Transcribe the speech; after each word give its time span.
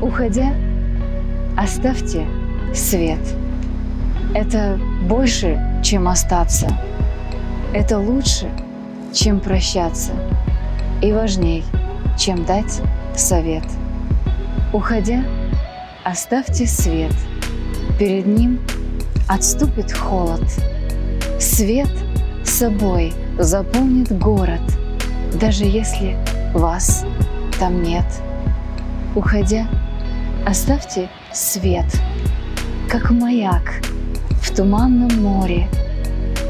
Уходя, 0.00 0.54
оставьте 1.56 2.26
свет. 2.74 3.20
Это 4.34 4.78
больше, 5.06 5.60
чем 5.82 6.08
остаться. 6.08 6.68
Это 7.74 7.98
лучше, 7.98 8.48
чем 9.12 9.40
прощаться. 9.40 10.12
И 11.02 11.12
важней, 11.12 11.64
чем 12.18 12.44
дать 12.44 12.80
совет. 13.14 13.64
Уходя, 14.72 15.22
оставьте 16.04 16.66
свет. 16.66 17.14
Перед 17.98 18.26
ним 18.26 18.60
отступит 19.28 19.92
холод. 19.92 20.44
Свет 21.38 21.90
собой 22.44 23.12
заполнит 23.38 24.16
город, 24.18 24.60
даже 25.38 25.64
если 25.64 26.16
вас 26.54 27.04
там 27.58 27.82
нет. 27.82 28.04
Уходя, 29.14 29.66
оставьте 30.46 31.08
свет, 31.32 31.86
как 32.88 33.10
маяк 33.10 33.82
в 34.42 34.54
туманном 34.54 35.22
море, 35.22 35.68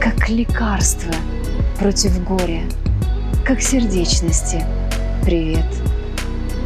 как 0.00 0.28
лекарство 0.28 1.12
против 1.78 2.22
горя, 2.24 2.62
как 3.44 3.60
сердечности 3.60 4.64
привет. 5.22 5.66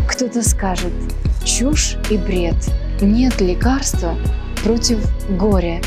Кто-то 0.08 0.42
скажет, 0.42 0.92
чушь 1.44 1.96
и 2.10 2.16
бред, 2.16 2.56
нет 3.00 3.40
лекарства 3.40 4.14
против 4.62 4.98
горя. 5.38 5.80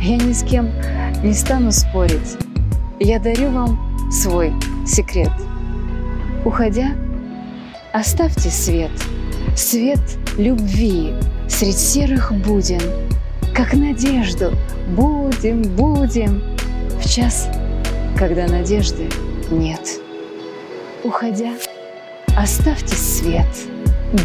Я 0.00 0.16
ни 0.16 0.32
с 0.32 0.42
кем 0.42 0.70
не 1.22 1.32
стану 1.32 1.72
спорить. 1.72 2.36
Я 3.00 3.18
дарю 3.18 3.50
вам 3.50 4.10
свой 4.10 4.52
секрет. 4.86 5.32
Уходя, 6.44 6.90
оставьте 7.92 8.50
свет, 8.50 8.90
свет 9.56 10.00
любви 10.38 11.12
средь 11.48 11.78
серых 11.78 12.32
буден, 12.32 12.80
как 13.54 13.74
надежду 13.74 14.52
будем, 14.96 15.62
будем 15.62 16.42
в 17.00 17.08
час, 17.08 17.48
когда 18.16 18.46
надежды 18.46 19.08
нет. 19.50 20.00
Уходя, 21.04 21.52
оставьте 22.36 22.94
свет, 22.96 23.46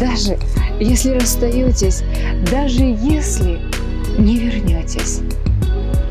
даже 0.00 0.38
если 0.80 1.10
расстаетесь, 1.10 2.02
даже 2.50 2.82
если 2.82 3.60
не 4.18 4.36
вернетесь. 4.38 5.20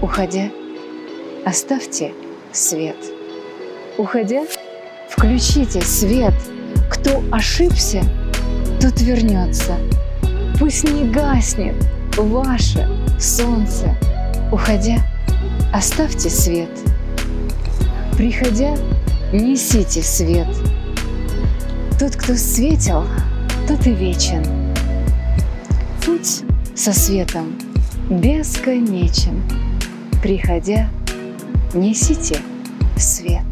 Уходя, 0.02 0.50
оставьте 1.46 2.14
свет. 2.54 2.96
Уходя, 3.98 4.44
включите 5.10 5.82
свет. 5.82 6.34
Кто 6.90 7.22
ошибся, 7.32 8.04
тот 8.80 9.02
вернется. 9.02 9.78
Пусть 10.60 10.84
не 10.84 11.10
гаснет 11.10 11.76
ваше 12.18 12.88
солнце. 13.20 13.96
Уходя, 14.52 14.98
оставьте 15.74 16.30
свет. 16.30 16.70
Приходя, 18.18 18.76
несите 19.32 20.02
свет. 20.02 20.48
Тот, 22.00 22.16
кто 22.16 22.36
светил, 22.36 23.04
тот 23.68 23.86
и 23.88 23.92
вечен. 23.92 24.44
Путь 26.06 26.44
со 26.76 26.94
светом 26.94 27.56
бесконечен 28.10 29.44
приходя, 30.22 30.90
несите 31.74 32.40
свет. 32.98 33.49